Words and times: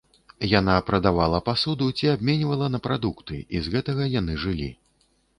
Яна 0.59 0.75
прадавала 0.85 1.41
пасуду 1.49 1.89
ці 1.99 2.09
абменьвала 2.13 2.69
на 2.75 2.79
прадукты, 2.87 3.37
і 3.57 3.61
з 3.67 3.75
гэтага 3.75 4.07
яны 4.15 4.39
жылі. 4.47 4.71